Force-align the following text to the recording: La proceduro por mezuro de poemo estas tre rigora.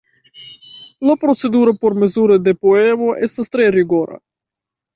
La 1.09 1.15
proceduro 1.23 1.75
por 1.83 1.97
mezuro 2.05 2.39
de 2.49 2.55
poemo 2.67 3.13
estas 3.29 3.55
tre 3.57 3.71
rigora. 3.79 4.21